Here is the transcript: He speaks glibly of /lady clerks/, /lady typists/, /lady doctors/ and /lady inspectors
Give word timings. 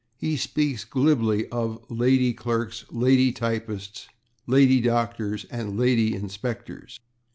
He 0.17 0.35
speaks 0.35 0.83
glibly 0.83 1.47
of 1.49 1.87
/lady 1.89 2.35
clerks/, 2.35 2.85
/lady 2.91 3.35
typists/, 3.35 4.07
/lady 4.49 4.83
doctors/ 4.83 5.43
and 5.45 5.77
/lady 5.77 6.13
inspectors 6.15 6.99